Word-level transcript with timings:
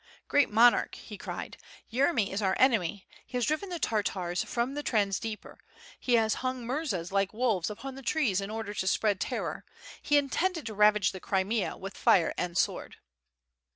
"Great 0.27 0.49
monarch," 0.49 0.95
he 0.95 1.15
cried, 1.15 1.57
"Yeremy 1.93 2.31
is 2.31 2.41
our 2.41 2.55
enemy. 2.57 3.05
He 3.27 3.37
has 3.37 3.45
driven 3.45 3.69
the 3.69 3.77
Tartars 3.77 4.43
from 4.43 4.73
the 4.73 4.81
Trans 4.81 5.19
Dieper, 5.19 5.59
he 5.99 6.15
has 6.15 6.33
hung 6.41 6.65
murzas 6.65 7.11
like 7.11 7.35
wolves 7.35 7.69
upon 7.69 7.93
the 7.93 8.01
trees 8.01 8.41
in 8.41 8.49
order 8.49 8.73
to 8.73 8.87
spread 8.87 9.19
terror, 9.19 9.63
he 10.01 10.17
intended 10.17 10.65
to 10.65 10.73
ravage 10.73 11.11
the 11.11 11.19
Crimea 11.19 11.77
with 11.77 11.95
fire 11.95 12.33
and 12.35 12.57
sword." 12.57 12.95